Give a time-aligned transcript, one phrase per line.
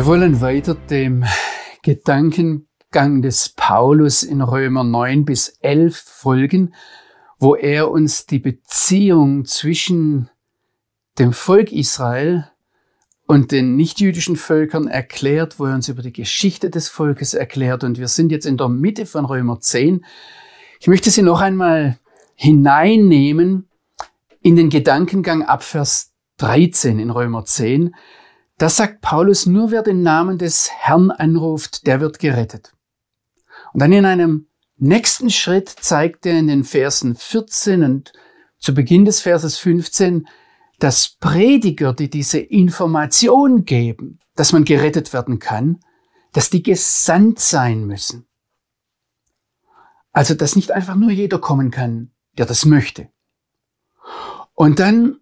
[0.00, 1.26] Wir wollen weiter dem
[1.82, 6.74] Gedankengang des Paulus in Römer 9 bis 11 folgen,
[7.38, 10.30] wo er uns die Beziehung zwischen
[11.18, 12.50] dem Volk Israel
[13.26, 17.84] und den nichtjüdischen Völkern erklärt, wo er uns über die Geschichte des Volkes erklärt.
[17.84, 20.06] Und wir sind jetzt in der Mitte von Römer 10.
[20.80, 21.98] Ich möchte Sie noch einmal
[22.36, 23.68] hineinnehmen
[24.40, 27.94] in den Gedankengang ab Vers 13 in Römer 10,
[28.60, 32.74] da sagt Paulus, nur wer den Namen des Herrn anruft, der wird gerettet.
[33.72, 38.12] Und dann in einem nächsten Schritt zeigt er in den Versen 14 und
[38.58, 40.28] zu Beginn des Verses 15,
[40.78, 45.80] dass Prediger, die diese Information geben, dass man gerettet werden kann,
[46.32, 48.26] dass die gesandt sein müssen.
[50.12, 53.08] Also, dass nicht einfach nur jeder kommen kann, der das möchte.
[54.52, 55.20] Und dann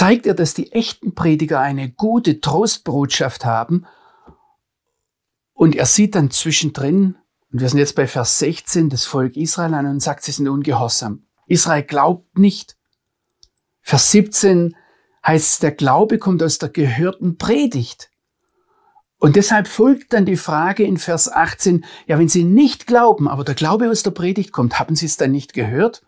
[0.00, 3.84] zeigt er, dass die echten Prediger eine gute Trostbotschaft haben.
[5.52, 7.18] Und er sieht dann zwischendrin,
[7.52, 10.48] und wir sind jetzt bei Vers 16, das Volk Israel an und sagt, sie sind
[10.48, 11.26] ungehorsam.
[11.48, 12.78] Israel glaubt nicht.
[13.82, 14.74] Vers 17
[15.26, 18.10] heißt, der Glaube kommt aus der gehörten Predigt.
[19.18, 23.44] Und deshalb folgt dann die Frage in Vers 18, ja, wenn Sie nicht glauben, aber
[23.44, 26.06] der Glaube aus der Predigt kommt, haben Sie es dann nicht gehört?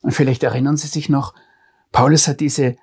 [0.00, 1.34] Und vielleicht erinnern Sie sich noch,
[1.90, 2.76] Paulus hat diese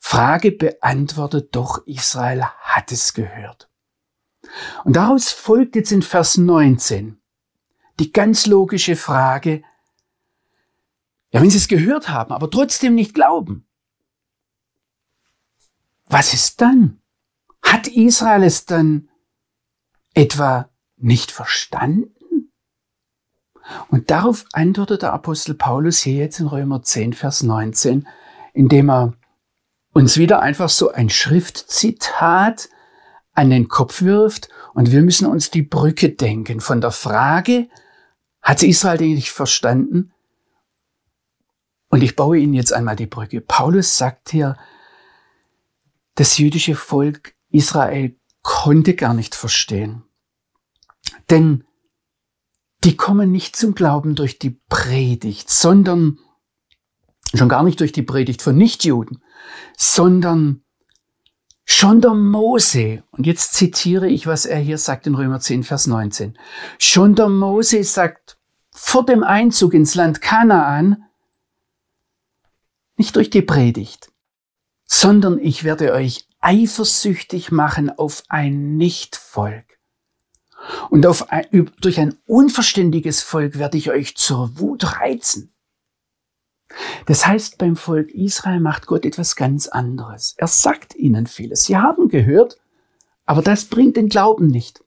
[0.00, 3.70] Frage beantwortet, doch Israel hat es gehört.
[4.84, 7.20] Und daraus folgt jetzt in Vers 19
[8.00, 9.62] die ganz logische Frage,
[11.30, 13.68] ja, wenn sie es gehört haben, aber trotzdem nicht glauben,
[16.06, 17.00] was ist dann?
[17.62, 19.10] Hat Israel es dann
[20.14, 22.52] etwa nicht verstanden?
[23.88, 28.08] Und darauf antwortet der Apostel Paulus hier jetzt in Römer 10, Vers 19,
[28.54, 29.14] indem er
[29.92, 32.68] uns wieder einfach so ein Schriftzitat
[33.32, 37.68] an den Kopf wirft und wir müssen uns die Brücke denken von der Frage,
[38.42, 40.12] hat Israel den nicht verstanden?
[41.88, 43.40] Und ich baue Ihnen jetzt einmal die Brücke.
[43.40, 44.56] Paulus sagt hier,
[46.14, 50.04] das jüdische Volk Israel konnte gar nicht verstehen.
[51.28, 51.64] Denn
[52.84, 56.18] die kommen nicht zum Glauben durch die Predigt, sondern
[57.34, 59.22] schon gar nicht durch die Predigt von Nichtjuden,
[59.76, 60.62] sondern
[61.64, 65.86] schon der Mose, und jetzt zitiere ich, was er hier sagt in Römer 10, Vers
[65.86, 66.36] 19,
[66.78, 68.38] schon der Mose sagt
[68.72, 71.04] vor dem Einzug ins Land Kanaan,
[72.96, 74.12] nicht durch die Predigt,
[74.84, 79.78] sondern ich werde euch eifersüchtig machen auf ein Nichtvolk.
[80.90, 85.52] Und ein, durch ein unverständiges Volk werde ich euch zur Wut reizen.
[87.06, 90.34] Das heißt, beim Volk Israel macht Gott etwas ganz anderes.
[90.36, 91.64] Er sagt ihnen vieles.
[91.64, 92.58] Sie haben gehört,
[93.26, 94.84] aber das bringt den Glauben nicht.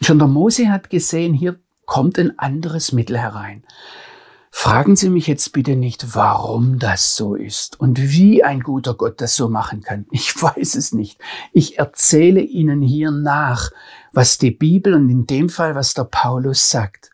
[0.00, 3.64] Schon der Mose hat gesehen, hier kommt ein anderes Mittel herein.
[4.56, 9.20] Fragen Sie mich jetzt bitte nicht, warum das so ist und wie ein guter Gott
[9.20, 10.06] das so machen kann.
[10.12, 11.20] Ich weiß es nicht.
[11.52, 13.72] Ich erzähle Ihnen hier nach,
[14.12, 17.13] was die Bibel und in dem Fall, was der Paulus sagt.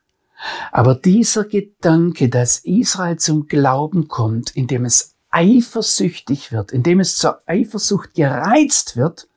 [0.72, 7.42] Aber dieser Gedanke, dass Israel zum Glauben kommt, indem es eifersüchtig wird, indem es zur
[7.46, 9.28] Eifersucht gereizt wird,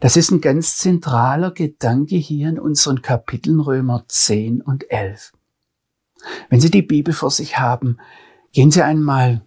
[0.00, 5.32] das ist ein ganz zentraler Gedanke hier in unseren Kapiteln Römer 10 und 11.
[6.48, 7.98] Wenn Sie die Bibel vor sich haben,
[8.52, 9.42] gehen Sie einmal,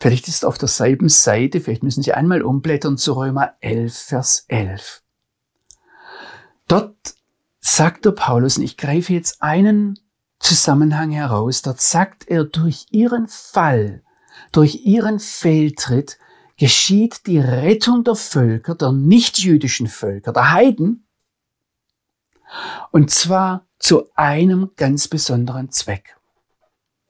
[0.00, 4.44] vielleicht ist es auf derselben Seite, vielleicht müssen Sie einmal umblättern zu Römer 11, Vers
[4.48, 5.02] 11.
[6.66, 6.96] Dort
[7.60, 9.98] sagt der Paulus, und ich greife jetzt einen
[10.40, 14.02] Zusammenhang heraus, dort sagt er, durch ihren Fall,
[14.52, 16.18] durch ihren Fehltritt
[16.56, 21.08] geschieht die Rettung der Völker, der nichtjüdischen Völker, der Heiden,
[22.90, 26.16] und zwar zu einem ganz besonderen Zweck,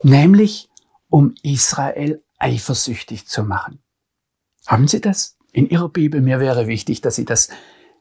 [0.02, 0.68] nämlich
[1.08, 3.82] um Israel eifersüchtig zu machen.
[4.66, 6.20] Haben Sie das in Ihrer Bibel?
[6.20, 7.48] Mir wäre wichtig, dass Sie das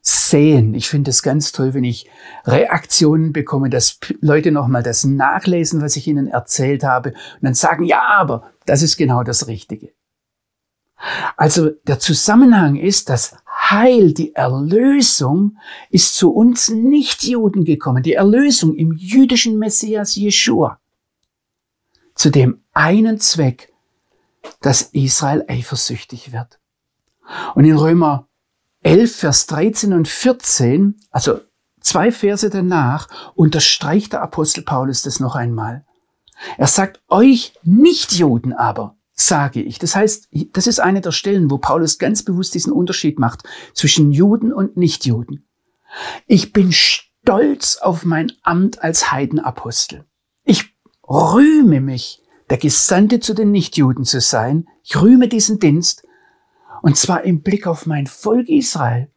[0.07, 0.73] sehen.
[0.73, 2.09] Ich finde es ganz toll, wenn ich
[2.45, 7.83] Reaktionen bekomme, dass Leute nochmal das nachlesen, was ich ihnen erzählt habe und dann sagen,
[7.83, 9.91] ja, aber das ist genau das Richtige.
[11.35, 13.35] Also der Zusammenhang ist, das
[13.69, 15.57] Heil, die Erlösung
[15.89, 18.01] ist zu uns Nichtjuden gekommen.
[18.01, 20.79] Die Erlösung im jüdischen Messias Jeshua.
[22.15, 23.73] Zu dem einen Zweck,
[24.61, 26.59] dass Israel eifersüchtig wird.
[27.55, 28.27] Und in Römer
[28.87, 31.41] 11, Vers 13 und 14, also
[31.81, 35.85] zwei Verse danach, unterstreicht der Apostel Paulus das noch einmal.
[36.57, 39.77] Er sagt, euch Nichtjuden aber sage ich.
[39.77, 43.43] Das heißt, das ist eine der Stellen, wo Paulus ganz bewusst diesen Unterschied macht
[43.73, 45.45] zwischen Juden und Nichtjuden.
[46.25, 50.05] Ich bin stolz auf mein Amt als Heidenapostel.
[50.45, 50.63] Ich
[51.09, 54.69] rühme mich, der Gesandte zu den Nichtjuden zu sein.
[54.81, 56.06] Ich rühme diesen Dienst.
[56.81, 59.09] Und zwar im Blick auf mein Volk Israel.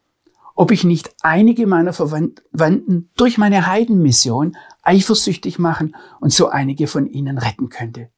[0.55, 7.07] Ob ich nicht einige meiner Verwandten durch meine Heidenmission eifersüchtig machen und so einige von
[7.07, 8.11] ihnen retten könnte.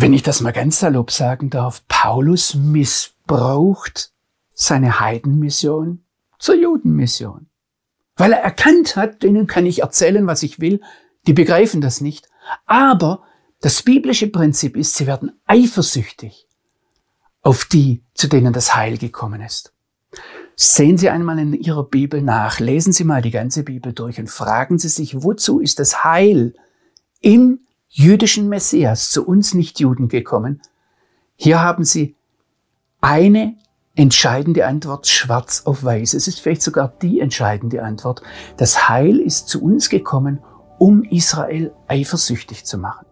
[0.00, 4.12] wenn ich das mal ganz salopp sagen darf, Paulus missbraucht
[4.54, 6.04] seine Heidenmission
[6.38, 7.48] zur Judenmission.
[8.14, 10.80] Weil er erkannt hat, denen kann ich erzählen, was ich will,
[11.26, 12.28] die begreifen das nicht.
[12.64, 13.24] Aber
[13.60, 16.46] das biblische Prinzip ist, sie werden eifersüchtig
[17.42, 19.72] auf die, zu denen das Heil gekommen ist.
[20.54, 24.28] Sehen Sie einmal in Ihrer Bibel nach, lesen Sie mal die ganze Bibel durch und
[24.28, 26.54] fragen Sie sich, wozu ist das Heil
[27.20, 30.60] im jüdischen Messias zu uns Nichtjuden gekommen?
[31.36, 32.16] Hier haben Sie
[33.00, 33.56] eine
[33.94, 36.14] entscheidende Antwort schwarz auf weiß.
[36.14, 38.22] Es ist vielleicht sogar die entscheidende Antwort.
[38.56, 40.40] Das Heil ist zu uns gekommen,
[40.78, 43.07] um Israel eifersüchtig zu machen.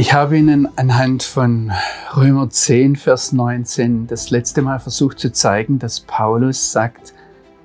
[0.00, 1.72] Ich habe Ihnen anhand von
[2.16, 7.12] Römer 10, Vers 19 das letzte Mal versucht zu zeigen, dass Paulus sagt,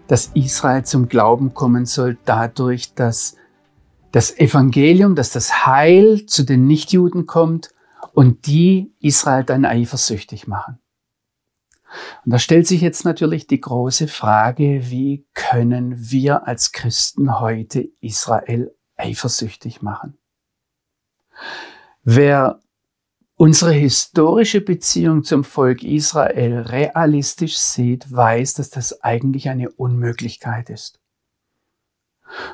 [0.08, 3.38] dass Israel zum Glauben kommen soll dadurch, dass
[4.12, 7.70] das Evangelium, dass das Heil zu den Nichtjuden kommt
[8.12, 10.80] und die Israel dann eifersüchtig machen.
[12.26, 17.88] Und da stellt sich jetzt natürlich die große Frage, wie können wir als Christen heute
[18.02, 20.18] Israel eifersüchtig machen?
[22.08, 22.62] Wer
[23.36, 31.00] unsere historische Beziehung zum Volk Israel realistisch sieht, weiß, dass das eigentlich eine Unmöglichkeit ist.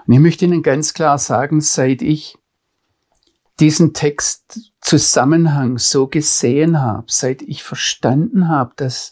[0.07, 2.37] Und ich möchte Ihnen ganz klar sagen, seit ich
[3.59, 9.11] diesen Text Zusammenhang so gesehen habe, seit ich verstanden habe, dass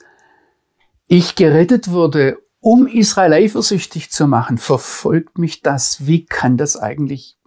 [1.07, 6.07] ich gerettet wurde, um Israel eifersüchtig zu machen, verfolgt mich das.
[6.07, 7.38] Wie kann das eigentlich,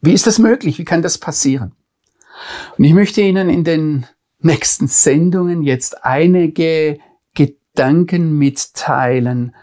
[0.00, 0.78] wie ist das möglich?
[0.78, 1.76] Wie kann das passieren?
[2.76, 4.06] Und ich möchte Ihnen in den
[4.40, 6.98] nächsten Sendungen jetzt einige
[7.34, 9.54] Gedanken mitteilen,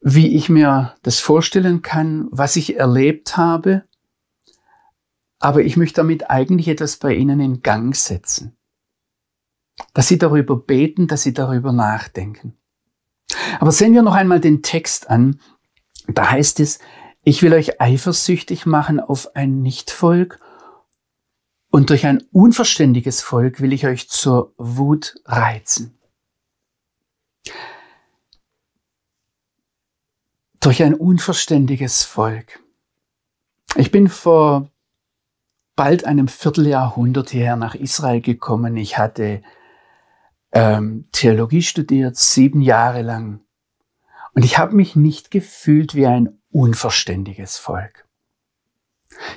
[0.00, 3.84] wie ich mir das vorstellen kann, was ich erlebt habe.
[5.40, 8.56] Aber ich möchte damit eigentlich etwas bei Ihnen in Gang setzen.
[9.94, 12.54] Dass Sie darüber beten, dass Sie darüber nachdenken.
[13.60, 15.40] Aber sehen wir noch einmal den Text an.
[16.06, 16.78] Da heißt es,
[17.22, 20.40] ich will euch eifersüchtig machen auf ein Nichtvolk
[21.78, 25.96] und durch ein unverständiges Volk will ich euch zur Wut reizen.
[30.58, 32.58] Durch ein unverständiges Volk.
[33.76, 34.72] Ich bin vor
[35.76, 38.76] bald einem Vierteljahrhundert hierher nach Israel gekommen.
[38.76, 39.40] Ich hatte
[40.50, 43.38] ähm, Theologie studiert, sieben Jahre lang.
[44.34, 48.07] Und ich habe mich nicht gefühlt wie ein unverständiges Volk.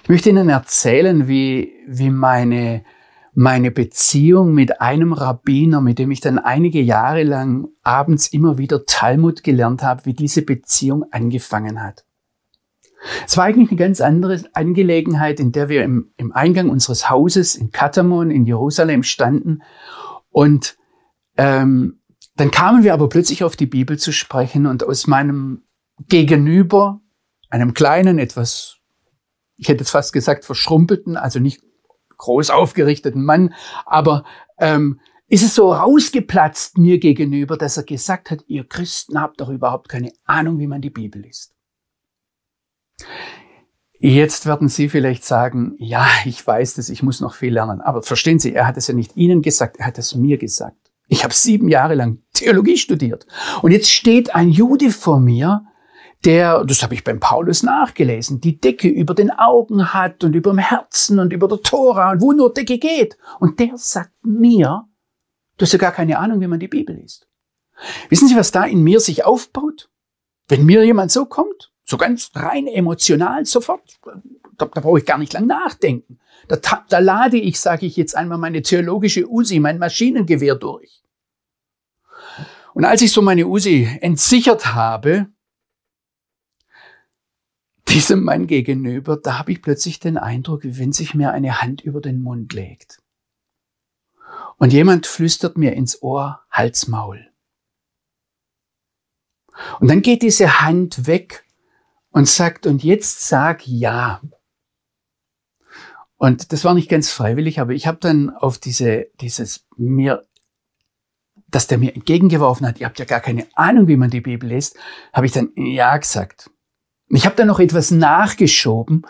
[0.04, 2.84] Ich möchte Ihnen erzählen, wie, wie meine,
[3.34, 8.86] meine Beziehung mit einem Rabbiner, mit dem ich dann einige Jahre lang abends immer wieder
[8.86, 12.06] Talmud gelernt habe, wie diese Beziehung angefangen hat.
[13.26, 17.56] Es war eigentlich eine ganz andere Angelegenheit, in der wir im, im Eingang unseres Hauses
[17.56, 19.64] in Katamon in Jerusalem standen
[20.30, 20.78] und
[21.38, 22.00] ähm,
[22.36, 25.64] dann kamen wir aber plötzlich auf die Bibel zu sprechen und aus meinem
[26.08, 27.02] Gegenüber,
[27.50, 28.81] einem kleinen, etwas
[29.62, 31.62] ich hätte jetzt fast gesagt, verschrumpelten, also nicht
[32.18, 33.54] groß aufgerichteten Mann,
[33.86, 34.26] aber
[34.58, 39.50] ähm, ist es so rausgeplatzt mir gegenüber, dass er gesagt hat, ihr Christen habt doch
[39.50, 41.54] überhaupt keine Ahnung, wie man die Bibel liest.
[44.00, 47.82] Jetzt werden Sie vielleicht sagen, ja, ich weiß das, ich muss noch viel lernen.
[47.82, 50.92] Aber verstehen Sie, er hat es ja nicht Ihnen gesagt, er hat es mir gesagt.
[51.08, 53.28] Ich habe sieben Jahre lang Theologie studiert.
[53.62, 55.66] Und jetzt steht ein Jude vor mir
[56.26, 60.52] der, das habe ich beim Paulus nachgelesen, die Decke über den Augen hat und über
[60.52, 63.18] dem Herzen und über der Tora und wo nur Decke geht.
[63.40, 64.88] Und der sagt mir,
[65.58, 67.28] du hast ja gar keine Ahnung, wie man die Bibel liest.
[68.10, 69.90] Wissen Sie, was da in mir sich aufbaut?
[70.48, 74.00] Wenn mir jemand so kommt, so ganz rein emotional sofort,
[74.58, 76.20] da, da brauche ich gar nicht lang nachdenken.
[76.48, 81.02] Da, da lade ich, sage ich jetzt einmal, meine theologische Usi, mein Maschinengewehr durch.
[82.74, 85.28] Und als ich so meine Usi entsichert habe,
[87.92, 91.82] diesem Mann gegenüber, da habe ich plötzlich den Eindruck, wie wenn sich mir eine Hand
[91.82, 93.00] über den Mund legt.
[94.58, 97.30] Und jemand flüstert mir ins Ohr Halsmaul.
[99.80, 101.44] Und dann geht diese Hand weg
[102.12, 104.22] und sagt, und jetzt sag ja.
[106.18, 110.26] Und das war nicht ganz freiwillig, aber ich habe dann auf diese, dieses mir,
[111.48, 114.48] dass der mir entgegengeworfen hat, ihr habt ja gar keine Ahnung, wie man die Bibel
[114.48, 114.78] liest,
[115.12, 116.50] habe ich dann ja gesagt.
[117.14, 119.06] Ich habe dann noch etwas nachgeschoben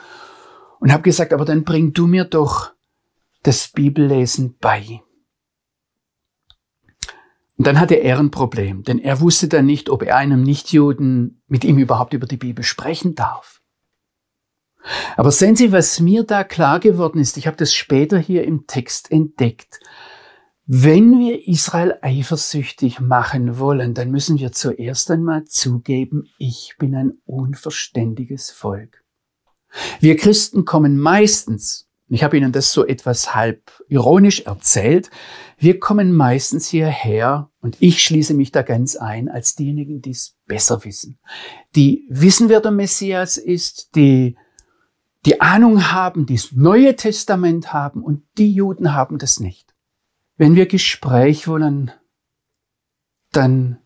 [0.80, 2.72] und habe gesagt, aber dann bring du mir doch
[3.44, 5.02] das Bibellesen bei.
[7.58, 11.44] Und dann hatte er ein Problem, denn er wusste dann nicht, ob er einem Nichtjuden
[11.48, 13.62] mit ihm überhaupt über die Bibel sprechen darf.
[15.16, 18.66] Aber sehen Sie, was mir da klar geworden ist, ich habe das später hier im
[18.66, 19.80] Text entdeckt.
[20.66, 27.14] Wenn wir Israel eifersüchtig machen wollen, dann müssen wir zuerst einmal zugeben, ich bin ein
[27.26, 29.04] unverständiges Volk.
[30.00, 35.10] Wir Christen kommen meistens, ich habe Ihnen das so etwas halb ironisch erzählt,
[35.58, 40.36] wir kommen meistens hierher, und ich schließe mich da ganz ein, als diejenigen, die es
[40.48, 41.20] besser wissen.
[41.76, 44.36] Die wissen, wer der Messias ist, die
[45.26, 49.71] die Ahnung haben, die das Neue Testament haben und die Juden haben das nicht.
[50.42, 51.92] Wenn wir Gespräch wollen,
[53.32, 53.78] dann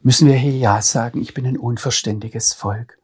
[0.00, 2.96] müssen wir hier Ja sagen, ich bin ein unverständiges Volk.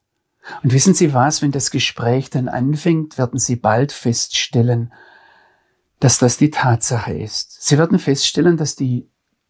[0.63, 4.91] Und wissen Sie was, wenn das Gespräch dann anfängt, werden Sie bald feststellen,
[6.01, 7.67] dass das die Tatsache ist.
[7.67, 9.07] Sie werden feststellen, dass die,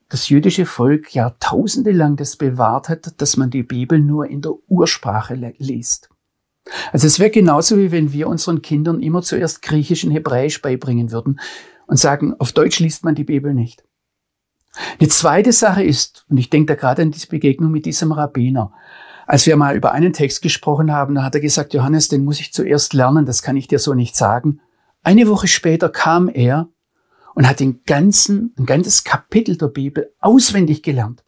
[0.08, 4.54] das jüdische Volk Jahrtausende lang das bewahrt hat, dass man die Bibel nur in der
[4.66, 6.08] Ursprache liest.
[6.92, 11.12] Also es wäre genauso wie wenn wir unseren Kindern immer zuerst Griechisch und Hebräisch beibringen
[11.12, 11.38] würden
[11.86, 13.84] und sagen, auf Deutsch liest man die Bibel nicht.
[14.98, 18.72] Eine zweite Sache ist, und ich denke da gerade an diese Begegnung mit diesem Rabbiner,
[19.26, 22.40] als wir mal über einen Text gesprochen haben, da hat er gesagt, Johannes, den muss
[22.40, 24.60] ich zuerst lernen, das kann ich dir so nicht sagen.
[25.02, 26.68] Eine Woche später kam er
[27.34, 31.24] und hat den ganzen, ein ganzes Kapitel der Bibel auswendig gelernt.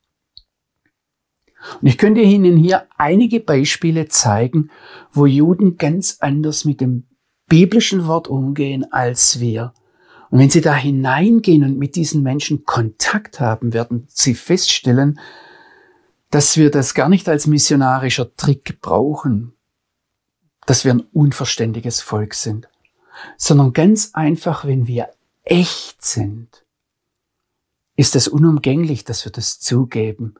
[1.81, 4.71] Und ich könnte Ihnen hier einige Beispiele zeigen,
[5.11, 7.07] wo Juden ganz anders mit dem
[7.49, 9.73] biblischen Wort umgehen als wir.
[10.31, 15.21] Und wenn Sie da hineingehen und mit diesen Menschen Kontakt haben, werden Sie feststellen,
[16.31, 19.53] dass wir das gar nicht als missionarischer Trick brauchen,
[20.67, 22.69] dass wir ein unverständiges Volk sind,
[23.37, 25.09] sondern ganz einfach, wenn wir
[25.45, 26.65] echt sind,
[27.95, 30.35] ist es unumgänglich, dass wir das zugeben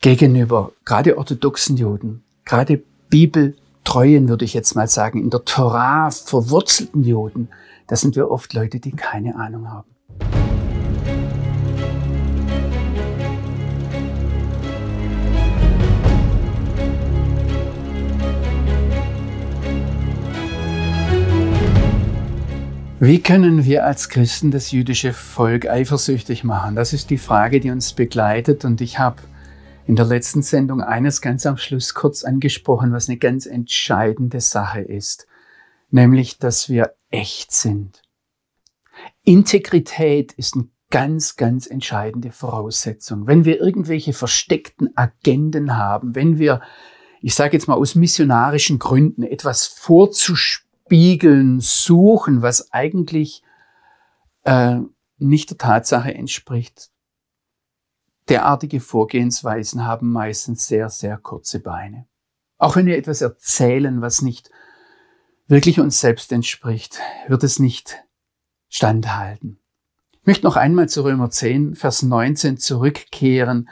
[0.00, 7.02] gegenüber gerade orthodoxen Juden, gerade Bibeltreuen, würde ich jetzt mal sagen, in der Torah verwurzelten
[7.04, 7.48] Juden,
[7.90, 9.90] da sind wir oft Leute, die keine Ahnung haben.
[23.00, 26.76] Wie können wir als Christen das jüdische Volk eifersüchtig machen?
[26.76, 29.20] Das ist die Frage, die uns begleitet und ich habe
[29.88, 34.80] in der letzten Sendung eines ganz am Schluss kurz angesprochen, was eine ganz entscheidende Sache
[34.80, 35.26] ist,
[35.90, 38.02] nämlich, dass wir echt sind.
[39.22, 43.26] Integrität ist eine ganz, ganz entscheidende Voraussetzung.
[43.26, 46.60] Wenn wir irgendwelche versteckten Agenden haben, wenn wir,
[47.20, 53.42] ich sage jetzt mal aus missionarischen Gründen, etwas vorzuspiegeln suchen, was eigentlich
[54.42, 54.80] äh,
[55.18, 56.90] nicht der Tatsache entspricht,
[58.28, 62.06] derartige Vorgehensweisen haben meistens sehr, sehr kurze Beine.
[62.58, 64.50] Auch wenn wir etwas erzählen, was nicht
[65.50, 68.04] wirklich uns selbst entspricht, wird es nicht
[68.68, 69.58] standhalten.
[70.12, 73.68] Ich möchte noch einmal zu Römer 10, Vers 19 zurückkehren,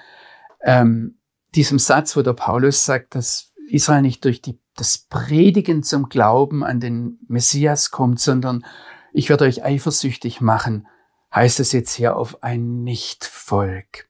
[0.62, 1.18] ähm,
[1.54, 6.64] diesem Satz, wo der Paulus sagt, dass Israel nicht durch die, das Predigen zum Glauben
[6.64, 8.66] an den Messias kommt, sondern
[9.12, 10.88] ich werde euch eifersüchtig machen,
[11.32, 14.08] heißt es jetzt hier auf ein Nichtvolk.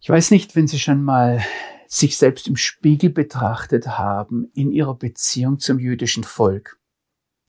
[0.00, 1.42] Ich weiß nicht, wenn Sie schon mal
[1.90, 6.78] sich selbst im Spiegel betrachtet haben in Ihrer Beziehung zum jüdischen Volk.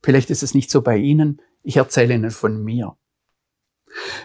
[0.01, 2.95] Vielleicht ist es nicht so bei Ihnen, ich erzähle Ihnen von mir.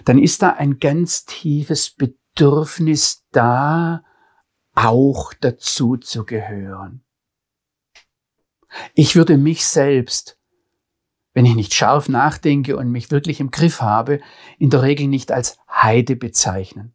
[0.05, 4.05] Dann ist da ein ganz tiefes Bedürfnis da,
[4.75, 7.05] auch dazu zu gehören.
[8.95, 10.39] Ich würde mich selbst,
[11.33, 14.21] wenn ich nicht scharf nachdenke und mich wirklich im Griff habe,
[14.59, 16.95] in der Regel nicht als Heide bezeichnen.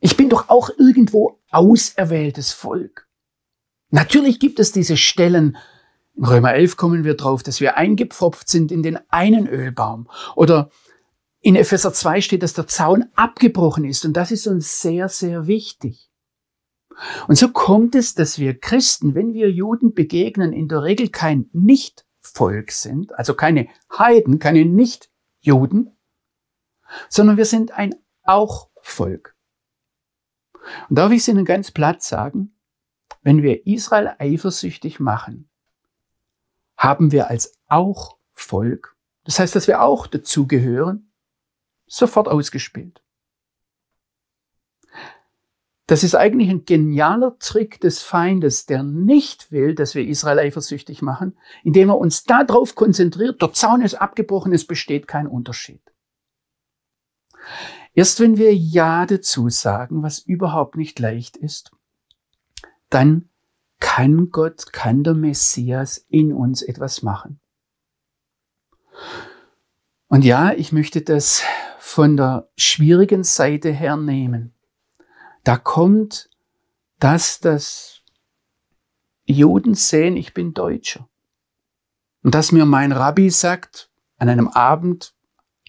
[0.00, 3.08] Ich bin doch auch irgendwo auserwähltes Volk.
[3.90, 5.56] Natürlich gibt es diese Stellen,
[6.14, 10.08] in Römer 11 kommen wir drauf, dass wir eingepfropft sind in den einen Ölbaum.
[10.34, 10.70] Oder
[11.40, 15.46] in Epheser 2 steht, dass der Zaun abgebrochen ist und das ist uns sehr, sehr
[15.46, 16.10] wichtig.
[17.28, 21.48] Und so kommt es, dass wir Christen, wenn wir Juden begegnen, in der Regel kein
[21.52, 25.96] Nicht-Volk sind, also keine Heiden, keine Nicht-Juden,
[27.08, 29.37] sondern wir sind ein Auch-Volk.
[30.88, 32.54] Und darf ich es Ihnen ganz platt sagen?
[33.22, 35.48] Wenn wir Israel eifersüchtig machen,
[36.76, 41.12] haben wir als Auch-Volk, das heißt, dass wir auch dazugehören,
[41.86, 43.02] sofort ausgespielt.
[45.88, 51.00] Das ist eigentlich ein genialer Trick des Feindes, der nicht will, dass wir Israel eifersüchtig
[51.00, 55.80] machen, indem er uns darauf konzentriert, der Zaun ist abgebrochen, es besteht kein Unterschied.
[57.98, 61.72] Erst wenn wir Ja dazu sagen, was überhaupt nicht leicht ist,
[62.90, 63.28] dann
[63.80, 67.40] kann Gott, kann der Messias in uns etwas machen.
[70.08, 71.42] Und ja, ich möchte das
[71.78, 74.54] von der schwierigen Seite her nehmen
[75.48, 76.28] da kommt
[76.98, 78.02] das, dass
[79.24, 81.08] Juden sehen, ich bin Deutscher.
[82.22, 85.14] Und dass mir mein Rabbi sagt, an einem Abend,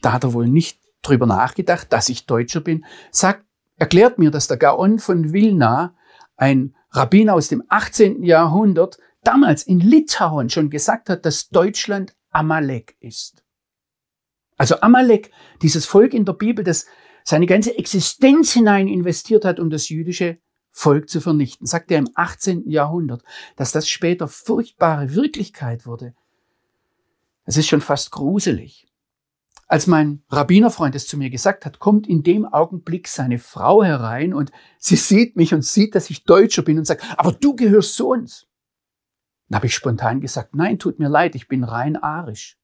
[0.01, 3.45] da hat er wohl nicht drüber nachgedacht, dass ich Deutscher bin, sagt,
[3.77, 5.95] erklärt mir, dass der Gaon von Vilna,
[6.35, 8.23] ein Rabbiner aus dem 18.
[8.23, 13.43] Jahrhundert, damals in Litauen schon gesagt hat, dass Deutschland Amalek ist.
[14.57, 16.85] Also Amalek, dieses Volk in der Bibel, das
[17.23, 20.39] seine ganze Existenz hinein investiert hat, um das jüdische
[20.71, 21.65] Volk zu vernichten.
[21.65, 22.69] Sagt er im 18.
[22.69, 23.23] Jahrhundert,
[23.55, 26.13] dass das später furchtbare Wirklichkeit wurde.
[27.45, 28.88] Es ist schon fast gruselig.
[29.71, 34.33] Als mein Rabbinerfreund es zu mir gesagt hat, kommt in dem Augenblick seine Frau herein
[34.33, 37.93] und sie sieht mich und sieht, dass ich Deutscher bin und sagt, aber du gehörst
[37.93, 38.47] zu uns.
[39.47, 42.57] Dann habe ich spontan gesagt, nein, tut mir leid, ich bin rein arisch.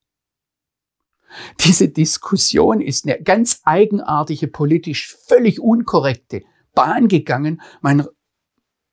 [1.60, 6.42] Diese Diskussion ist eine ganz eigenartige, politisch völlig unkorrekte
[6.74, 7.62] Bahn gegangen.
[7.82, 8.08] Mein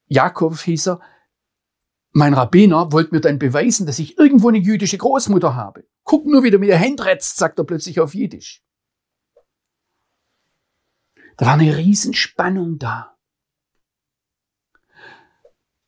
[0.07, 1.01] Jakob hieß er,
[2.13, 5.87] mein Rabbiner wollte mir dann beweisen, dass ich irgendwo eine jüdische Großmutter habe.
[6.05, 8.63] Guck nur, wie du mit der Hand rätst, sagt er plötzlich auf Jiddisch.
[11.39, 13.17] Da war eine Riesenspannung da.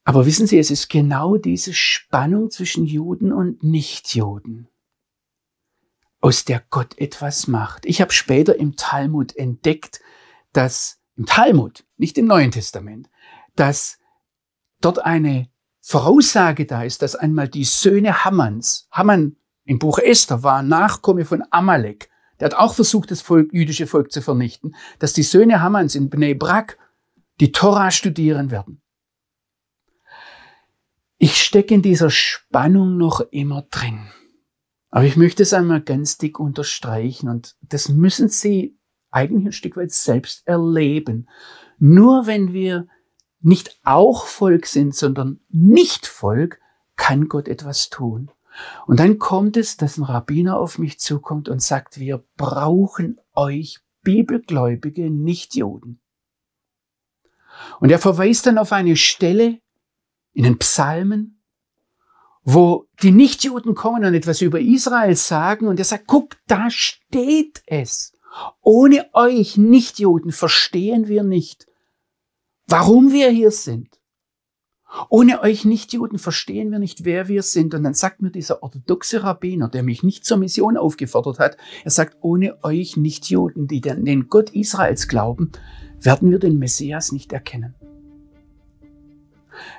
[0.05, 4.69] Aber wissen Sie, es ist genau diese Spannung zwischen Juden und Nichtjuden
[6.21, 7.85] aus der Gott etwas macht.
[7.85, 10.01] Ich habe später im Talmud entdeckt,
[10.55, 13.11] dass im Talmud, nicht im Neuen Testament,
[13.57, 13.99] dass
[14.81, 15.51] dort eine
[15.87, 21.45] Voraussage da ist, dass einmal die Söhne Hammans, Hamman im Buch Esther war Nachkomme von
[21.51, 22.09] Amalek,
[22.41, 26.09] der hat auch versucht, das Volk, jüdische Volk zu vernichten, dass die Söhne Hammans in
[26.09, 26.79] Bnei Brak
[27.39, 28.81] die Tora studieren werden.
[31.19, 34.09] Ich stecke in dieser Spannung noch immer drin.
[34.89, 38.79] Aber ich möchte es einmal ganz dick unterstreichen und das müssen Sie
[39.11, 41.29] eigentlich ein Stück weit selbst erleben.
[41.79, 42.89] Nur wenn wir
[43.45, 46.61] nicht auch Volk sind, sondern nicht Volk,
[46.97, 48.31] kann Gott etwas tun.
[48.87, 53.81] Und dann kommt es, dass ein Rabbiner auf mich zukommt und sagt, wir brauchen euch
[54.03, 56.01] bibelgläubige Nichtjuden.
[57.81, 59.61] Und er verweist dann auf eine Stelle
[60.33, 61.43] in den Psalmen,
[62.45, 67.63] wo die Nichtjuden kommen und etwas über Israel sagen und er sagt, guck, da steht
[67.67, 68.13] es.
[68.63, 71.67] Ohne euch Nichtjuden verstehen wir nicht,
[72.67, 74.01] warum wir hier sind.
[75.09, 77.75] Ohne euch Nichtjuden verstehen wir nicht, wer wir sind.
[77.75, 81.91] Und dann sagt mir dieser orthodoxe Rabbiner, der mich nicht zur Mission aufgefordert hat, er
[81.91, 85.51] sagt, ohne euch Nichtjuden, die den Gott Israels glauben,
[86.01, 87.75] werden wir den Messias nicht erkennen.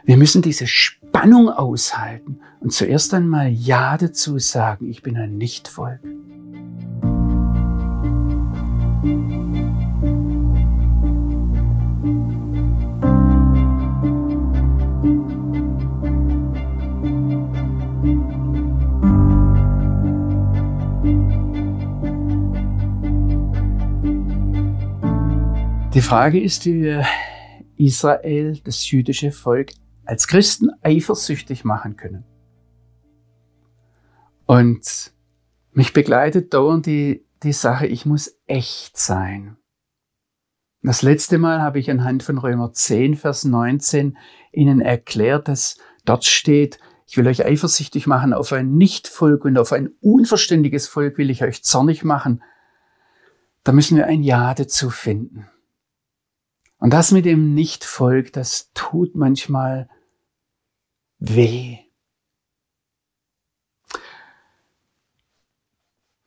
[0.04, 6.02] Wir müssen diese Spannung aushalten und zuerst einmal Ja dazu sagen, ich bin ein Nichtvolk.
[9.04, 9.65] Die
[26.06, 27.04] Frage ist, wie wir
[27.78, 29.72] Israel, das jüdische Volk,
[30.06, 32.24] als Christen eifersüchtig machen können.
[34.46, 35.14] Und
[35.72, 39.58] mich begleitet dauernd die, die Sache, ich muss echt sein.
[40.84, 44.16] Das letzte Mal habe ich anhand von Römer 10, Vers 19
[44.52, 49.72] Ihnen erklärt, dass dort steht, ich will euch eifersüchtig machen auf ein Nichtvolk und auf
[49.72, 52.44] ein unverständiges Volk will ich euch zornig machen.
[53.64, 55.48] Da müssen wir ein Ja dazu finden.
[56.86, 59.90] Und das mit dem Nichtvolk, das tut manchmal
[61.18, 61.80] weh.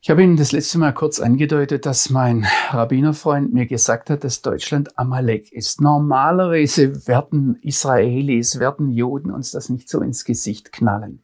[0.00, 4.42] Ich habe Ihnen das letzte Mal kurz angedeutet, dass mein Rabbinerfreund mir gesagt hat, dass
[4.42, 5.80] Deutschland Amalek ist.
[5.80, 11.22] Normalerweise werden Israelis, werden Juden uns das nicht so ins Gesicht knallen.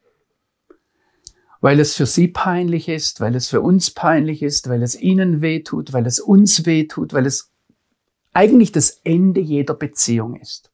[1.60, 5.40] Weil es für sie peinlich ist, weil es für uns peinlich ist, weil es ihnen
[5.40, 7.53] wehtut, weil es uns wehtut, weil es
[8.34, 10.70] eigentlich das Ende jeder Beziehung ist.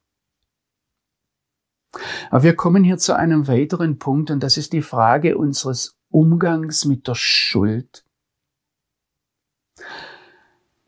[2.31, 6.85] Aber wir kommen hier zu einem weiteren Punkt und das ist die Frage unseres Umgangs
[6.85, 8.05] mit der Schuld.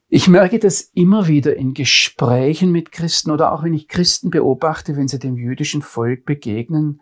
[0.09, 4.97] Ich merke das immer wieder in Gesprächen mit Christen oder auch wenn ich Christen beobachte,
[4.97, 7.01] wenn sie dem jüdischen Volk begegnen,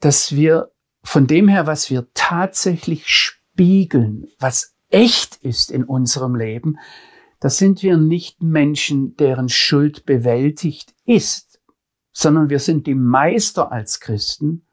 [0.00, 0.72] dass wir
[1.04, 6.78] von dem her, was wir tatsächlich spiegeln, was echt ist in unserem Leben,
[7.42, 11.60] da sind wir nicht Menschen, deren Schuld bewältigt ist,
[12.12, 14.64] sondern wir sind die Meister als Christen,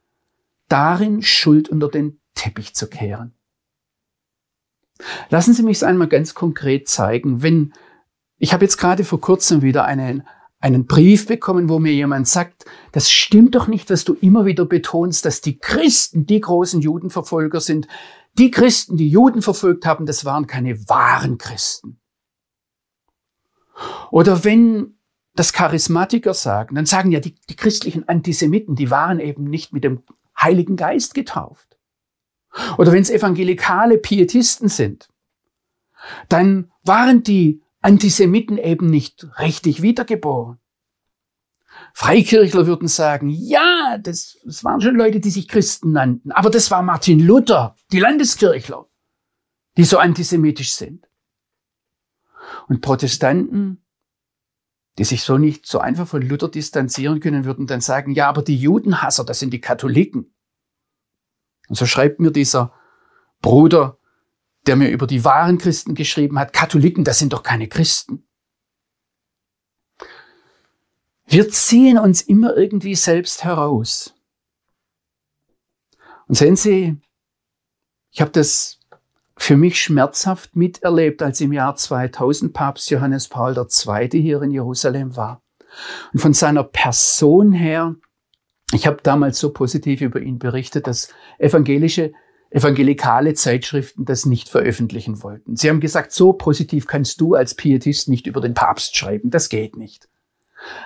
[0.68, 3.34] darin Schuld unter den Teppich zu kehren.
[5.32, 7.42] Lassen Sie mich es einmal ganz konkret zeigen.
[7.42, 7.74] Wenn
[8.38, 10.28] ich habe jetzt gerade vor kurzem wieder einen,
[10.60, 14.66] einen Brief bekommen, wo mir jemand sagt, das stimmt doch nicht, was du immer wieder
[14.66, 17.88] betonst, dass die Christen die großen Judenverfolger sind.
[18.38, 21.99] Die Christen, die Juden verfolgt haben, das waren keine wahren Christen.
[24.12, 24.98] Oder wenn
[25.36, 29.84] das Charismatiker sagen, dann sagen ja die, die christlichen Antisemiten, die waren eben nicht mit
[29.84, 30.04] dem
[30.40, 31.78] Heiligen Geist getauft.
[32.78, 35.08] Oder wenn es evangelikale Pietisten sind,
[36.28, 40.60] dann waren die Antisemiten eben nicht richtig wiedergeboren.
[41.94, 46.72] Freikirchler würden sagen, ja, das, das waren schon Leute, die sich Christen nannten, aber das
[46.72, 48.86] war Martin Luther, die Landeskirchler,
[49.78, 51.09] die so antisemitisch sind.
[52.68, 53.84] Und Protestanten,
[54.98, 58.42] die sich so nicht so einfach von Luther distanzieren können, würden dann sagen, ja, aber
[58.42, 60.34] die Judenhasser, das sind die Katholiken.
[61.68, 62.74] Und so schreibt mir dieser
[63.42, 64.00] Bruder,
[64.68, 68.28] der mir über die wahren Christen geschrieben hat, Katholiken, das sind doch keine Christen.
[71.26, 74.16] Wir ziehen uns immer irgendwie selbst heraus.
[76.28, 77.00] Und sehen Sie,
[78.12, 78.79] ich habe das
[79.40, 84.10] für mich schmerzhaft miterlebt, als im Jahr 2000 Papst Johannes Paul II.
[84.12, 85.42] hier in Jerusalem war.
[86.14, 87.96] Und von seiner Person her
[88.72, 92.14] ich habe damals so positiv über ihn berichtet, dass evangelische,
[92.52, 95.56] evangelikale Zeitschriften das nicht veröffentlichen wollten.
[95.56, 99.50] Sie haben gesagt, so positiv kannst du als Pietist nicht über den Papst schreiben, das
[99.50, 100.08] geht nicht.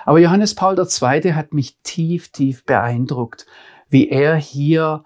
[0.04, 1.32] Aber Johannes Paul II.
[1.32, 3.46] hat mich tief, tief beeindruckt,
[3.88, 5.04] wie er hier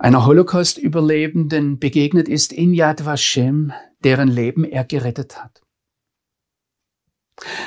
[0.00, 5.60] einer Holocaust-Überlebenden begegnet ist in Yad Vashem, deren Leben er gerettet hat.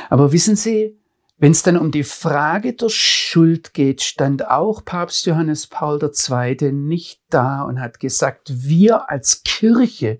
[0.09, 0.99] Aber wissen Sie,
[1.37, 6.71] wenn es dann um die Frage der Schuld geht, stand auch Papst Johannes Paul II.
[6.71, 10.17] nicht da und hat gesagt, wir als Kirche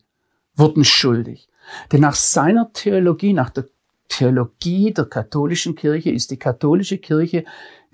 [0.55, 1.49] wurden schuldig.
[1.91, 3.65] Denn nach seiner Theologie, nach der
[4.07, 7.45] Theologie der katholischen Kirche ist die katholische Kirche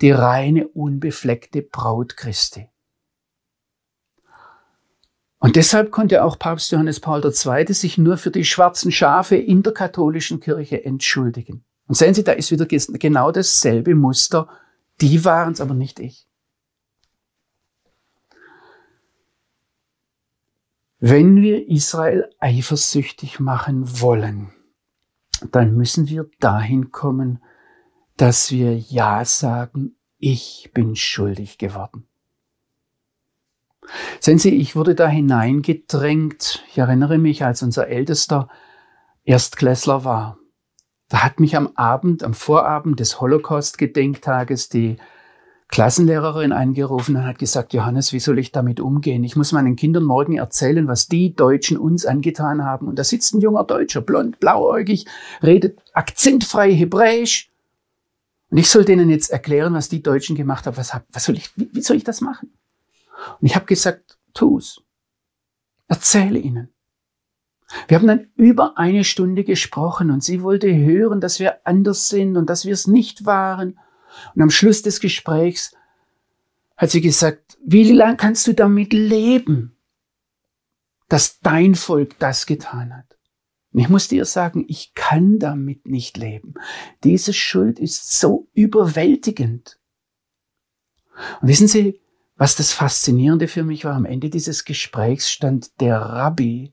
[0.02, 2.68] die reine, unbefleckte Braut Christi.
[5.40, 7.72] Und deshalb konnte auch Papst Johannes Paul II.
[7.72, 11.64] sich nur für die schwarzen Schafe in der katholischen Kirche entschuldigen.
[11.86, 14.48] Und sehen Sie, da ist wieder genau dasselbe Muster.
[15.00, 16.28] Die waren es, aber nicht ich.
[20.98, 24.52] Wenn wir Israel eifersüchtig machen wollen,
[25.50, 27.42] dann müssen wir dahin kommen,
[28.18, 32.09] dass wir Ja sagen, ich bin schuldig geworden.
[34.20, 36.64] Sehen Sie, ich wurde da hineingedrängt.
[36.70, 38.48] Ich erinnere mich, als unser ältester
[39.24, 40.38] Erstklässler war.
[41.08, 44.96] Da hat mich am Abend, am Vorabend des Holocaust-Gedenktages die
[45.70, 49.22] Klassenlehrerin angerufen und hat gesagt, Johannes, wie soll ich damit umgehen?
[49.22, 52.88] Ich muss meinen Kindern morgen erzählen, was die Deutschen uns angetan haben.
[52.88, 55.06] Und da sitzt ein junger Deutscher, blond, blauäugig,
[55.42, 57.50] redet akzentfrei Hebräisch.
[58.50, 60.76] Und ich soll denen jetzt erklären, was die Deutschen gemacht haben.
[60.76, 62.52] Was, was soll ich, wie, wie soll ich das machen?
[63.40, 64.82] Und ich habe gesagt, tu's.
[65.88, 66.72] Erzähle ihnen.
[67.88, 72.36] Wir haben dann über eine Stunde gesprochen und sie wollte hören, dass wir anders sind
[72.36, 73.78] und dass wir es nicht waren.
[74.34, 75.74] Und am Schluss des Gesprächs
[76.76, 79.76] hat sie gesagt, wie lange kannst du damit leben,
[81.08, 83.18] dass dein Volk das getan hat?
[83.72, 86.54] Und ich musste ihr sagen, ich kann damit nicht leben.
[87.04, 89.78] Diese Schuld ist so überwältigend.
[91.40, 92.00] Und wissen Sie,
[92.40, 93.94] was das Faszinierende für mich war?
[93.94, 96.72] Am Ende dieses Gesprächs stand der Rabbi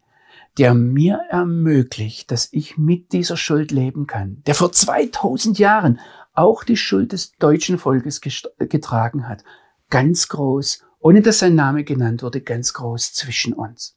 [0.57, 5.99] der mir ermöglicht, dass ich mit dieser Schuld leben kann, der vor 2000 Jahren
[6.33, 9.43] auch die Schuld des deutschen Volkes getragen hat,
[9.89, 13.95] ganz groß, ohne dass sein Name genannt wurde, ganz groß zwischen uns.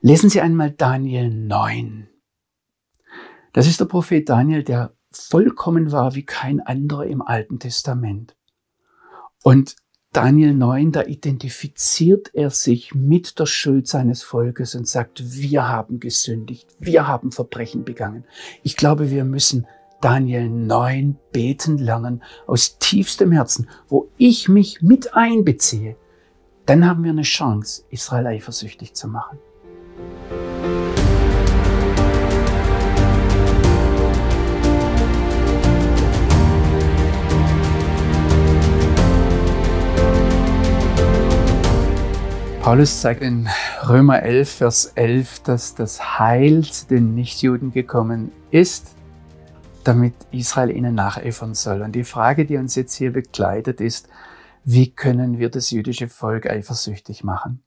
[0.00, 2.08] Lesen Sie einmal Daniel 9.
[3.52, 8.36] Das ist der Prophet Daniel, der vollkommen war wie kein anderer im Alten Testament.
[9.42, 9.76] Und
[10.12, 16.00] Daniel 9, da identifiziert er sich mit der Schuld seines Volkes und sagt, wir haben
[16.00, 18.24] gesündigt, wir haben Verbrechen begangen.
[18.62, 19.66] Ich glaube, wir müssen
[20.00, 25.96] Daniel 9 beten lernen aus tiefstem Herzen, wo ich mich mit einbeziehe.
[26.64, 29.38] Dann haben wir eine Chance, Israel eifersüchtig zu machen.
[42.68, 43.48] Paulus sagt in
[43.88, 48.94] Römer 11, Vers 11, dass das Heil zu den Nichtjuden gekommen ist,
[49.84, 51.80] damit Israel ihnen nacheifern soll.
[51.80, 54.10] Und die Frage, die uns jetzt hier begleitet, ist,
[54.64, 57.64] wie können wir das jüdische Volk eifersüchtig machen?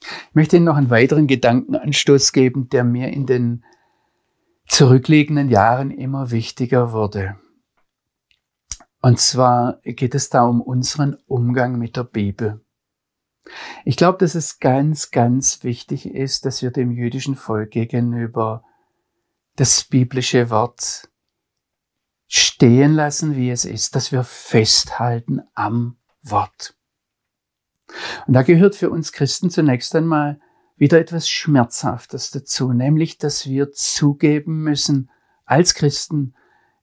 [0.00, 3.64] Ich möchte Ihnen noch einen weiteren Gedankenanstoß geben, der mir in den
[4.68, 7.34] zurückliegenden Jahren immer wichtiger wurde.
[9.02, 12.63] Und zwar geht es da um unseren Umgang mit der Bibel.
[13.84, 18.64] Ich glaube, dass es ganz, ganz wichtig ist, dass wir dem jüdischen Volk gegenüber
[19.56, 21.08] das biblische Wort
[22.26, 26.74] stehen lassen, wie es ist, dass wir festhalten am Wort.
[28.26, 30.40] Und da gehört für uns Christen zunächst einmal
[30.76, 35.10] wieder etwas Schmerzhaftes dazu, nämlich, dass wir zugeben müssen
[35.44, 36.34] als Christen,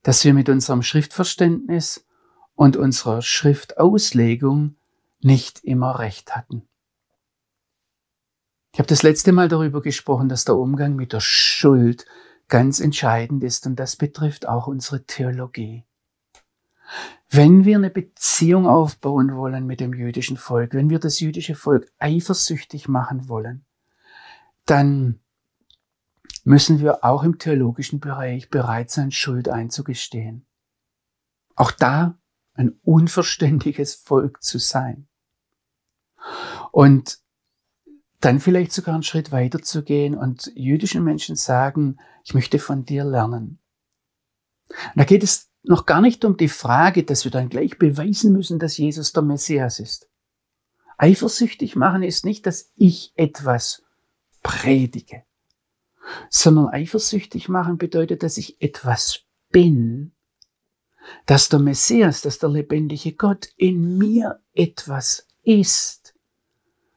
[0.04, 2.08] dass wir mit unserem Schriftverständnis
[2.56, 4.76] und unserer Schriftauslegung
[5.24, 6.68] nicht immer recht hatten.
[8.74, 12.06] Ich habe das letzte Mal darüber gesprochen, dass der Umgang mit der Schuld
[12.48, 15.86] ganz entscheidend ist und das betrifft auch unsere Theologie.
[17.30, 21.92] Wenn wir eine Beziehung aufbauen wollen mit dem jüdischen Volk, wenn wir das jüdische Volk
[22.00, 23.66] eifersüchtig machen wollen,
[24.66, 25.22] dann
[26.44, 30.46] müssen wir auch im theologischen Bereich bereit sein, Schuld einzugestehen.
[31.56, 32.18] Auch da
[32.54, 35.08] ein unverständiges Volk zu sein.
[36.72, 37.20] Und
[38.20, 42.86] dann vielleicht sogar einen Schritt weiter zu gehen und jüdischen Menschen sagen, ich möchte von
[42.86, 43.60] dir lernen.
[44.70, 48.32] Und da geht es noch gar nicht um die Frage, dass wir dann gleich beweisen
[48.34, 50.08] müssen, dass Jesus der Messias ist.
[50.98, 53.84] Eifersüchtig machen ist nicht, dass ich etwas
[54.44, 55.24] predige,
[56.30, 60.14] sondern eifersüchtig machen bedeutet, dass ich etwas bin,
[61.26, 66.01] dass der Messias, dass der lebendige Gott in mir etwas ist,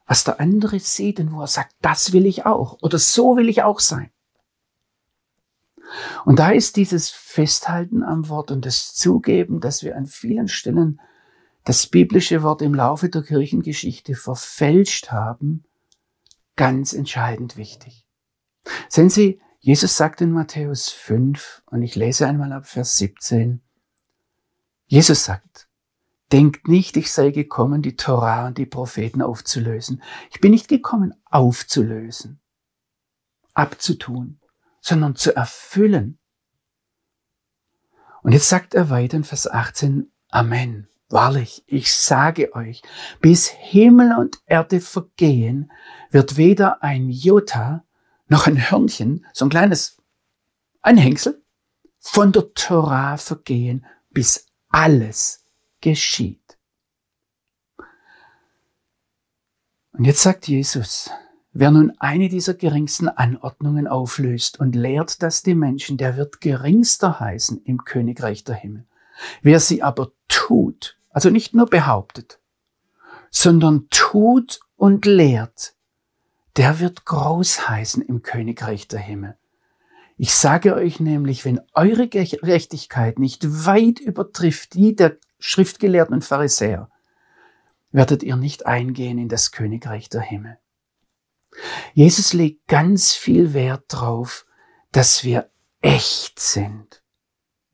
[0.06, 3.48] was der andere sieht und wo er sagt, das will ich auch oder so will
[3.48, 4.10] ich auch sein.
[6.24, 11.00] Und da ist dieses Festhalten am Wort und das Zugeben, dass wir an vielen Stellen
[11.64, 15.64] das biblische Wort im Laufe der Kirchengeschichte verfälscht haben,
[16.56, 18.06] ganz entscheidend wichtig.
[18.88, 23.62] Sehen Sie, Jesus sagt in Matthäus 5, und ich lese einmal ab Vers 17,
[24.86, 25.63] Jesus sagt,
[26.34, 30.02] Denkt nicht, ich sei gekommen, die Torah und die Propheten aufzulösen.
[30.32, 32.40] Ich bin nicht gekommen, aufzulösen,
[33.52, 34.40] abzutun,
[34.80, 36.18] sondern zu erfüllen.
[38.24, 40.88] Und jetzt sagt er weiter in Vers 18, Amen.
[41.08, 42.82] Wahrlich, ich sage euch,
[43.20, 45.70] bis Himmel und Erde vergehen,
[46.10, 47.84] wird weder ein Jota
[48.26, 50.02] noch ein Hörnchen, so ein kleines
[50.80, 51.44] Anhängsel,
[52.00, 55.43] von der Torah vergehen, bis alles
[55.84, 56.56] geschieht.
[59.92, 61.10] Und jetzt sagt Jesus,
[61.52, 67.20] wer nun eine dieser geringsten Anordnungen auflöst und lehrt das die Menschen, der wird geringster
[67.20, 68.86] heißen im Königreich der Himmel.
[69.42, 72.40] Wer sie aber tut, also nicht nur behauptet,
[73.30, 75.74] sondern tut und lehrt,
[76.56, 79.36] der wird groß heißen im Königreich der Himmel.
[80.16, 86.88] Ich sage euch nämlich, wenn eure Gerechtigkeit nicht weit übertrifft die der Schriftgelehrten und Pharisäer,
[87.92, 90.56] werdet ihr nicht eingehen in das Königreich der Himmel.
[91.92, 94.46] Jesus legt ganz viel Wert drauf,
[94.90, 95.50] dass wir
[95.82, 97.02] echt sind.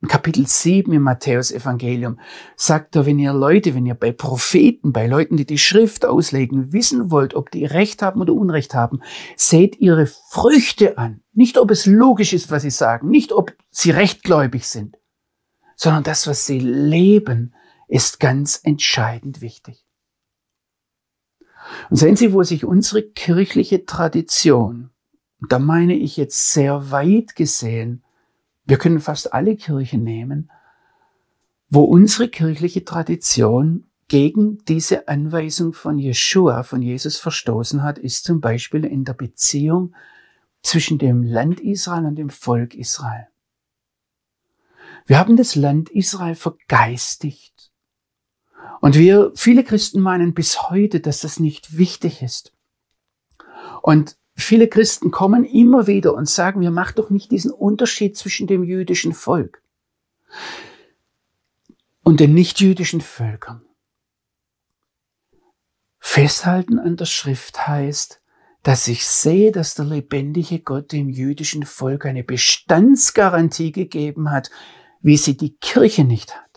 [0.01, 2.19] In Kapitel 7 im Matthäus Evangelium
[2.57, 6.73] sagt er, wenn ihr Leute, wenn ihr bei Propheten, bei Leuten, die die Schrift auslegen,
[6.73, 9.01] wissen wollt, ob die Recht haben oder Unrecht haben,
[9.37, 11.21] seht ihre Früchte an.
[11.31, 14.97] Nicht, ob es logisch ist, was sie sagen, nicht, ob sie rechtgläubig sind,
[15.77, 17.53] sondern das, was sie leben,
[17.91, 19.85] ist ganz entscheidend wichtig.
[21.89, 24.91] Und sehen Sie, wo sich unsere kirchliche Tradition,
[25.47, 28.03] da meine ich jetzt sehr weit gesehen,
[28.63, 30.49] wir können fast alle Kirchen nehmen,
[31.69, 38.39] wo unsere kirchliche Tradition gegen diese Anweisung von Jeshua, von Jesus verstoßen hat, ist zum
[38.39, 39.95] Beispiel in der Beziehung
[40.61, 43.27] zwischen dem Land Israel und dem Volk Israel.
[45.05, 47.70] Wir haben das Land Israel vergeistigt.
[48.81, 52.53] Und wir, viele Christen meinen bis heute, dass das nicht wichtig ist.
[53.81, 58.47] Und viele Christen kommen immer wieder und sagen, wir machen doch nicht diesen Unterschied zwischen
[58.47, 59.61] dem jüdischen Volk
[62.03, 63.61] und den nichtjüdischen Völkern.
[65.99, 68.21] Festhalten an der Schrift heißt,
[68.63, 74.51] dass ich sehe, dass der lebendige Gott dem jüdischen Volk eine Bestandsgarantie gegeben hat,
[75.01, 76.50] wie sie die Kirche nicht hat.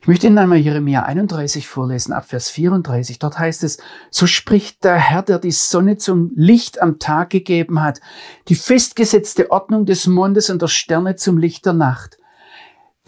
[0.00, 3.18] Ich möchte Ihnen einmal Jeremia 31 vorlesen, ab Vers 34.
[3.18, 3.78] Dort heißt es,
[4.10, 8.00] so spricht der Herr, der die Sonne zum Licht am Tag gegeben hat,
[8.48, 12.16] die festgesetzte Ordnung des Mondes und der Sterne zum Licht der Nacht,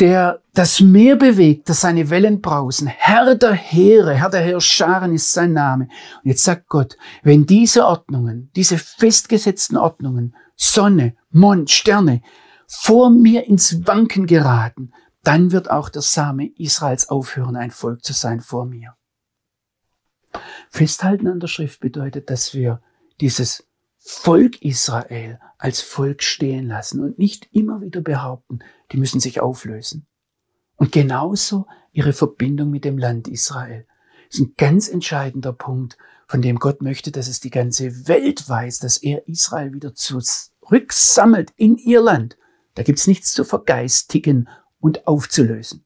[0.01, 2.89] der das Meer bewegt, das seine Wellen brausen.
[2.89, 5.85] Herr der Heere, Herr der Herrscharen ist sein Name.
[6.25, 12.23] Und jetzt sagt Gott, wenn diese Ordnungen, diese festgesetzten Ordnungen, Sonne, Mond, Sterne,
[12.67, 18.13] vor mir ins Wanken geraten, dann wird auch der Same Israels aufhören, ein Volk zu
[18.13, 18.97] sein vor mir.
[20.71, 22.81] Festhalten an der Schrift bedeutet, dass wir
[23.21, 23.67] dieses
[23.99, 28.61] Volk Israel als Volk stehen lassen und nicht immer wieder behaupten,
[28.93, 30.07] die müssen sich auflösen.
[30.77, 33.87] Und genauso ihre Verbindung mit dem Land Israel.
[34.29, 38.49] Das ist ein ganz entscheidender Punkt, von dem Gott möchte, dass es die ganze Welt
[38.49, 42.39] weiß, dass er Israel wieder zurücksammelt in ihr Land.
[42.75, 44.49] Da gibt's nichts zu vergeistigen
[44.81, 45.85] und aufzulösen,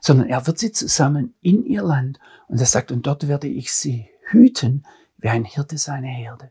[0.00, 3.72] sondern er wird sie zusammen in ihr Land und er sagt, und dort werde ich
[3.72, 4.86] sie hüten,
[5.18, 6.50] wie ein Hirte seine Herde.